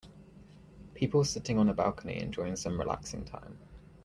[0.95, 3.59] People sitting on a balcony enjoying some relaxing time.